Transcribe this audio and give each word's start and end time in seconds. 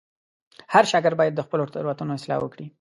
هر 0.73 0.83
شاګرد 0.91 1.17
باید 1.19 1.33
د 1.35 1.41
خپلو 1.45 1.69
تېروتنو 1.73 2.15
اصلاح 2.17 2.39
وکړي. 2.41 2.65